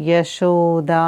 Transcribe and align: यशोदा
यशोदा 0.00 1.04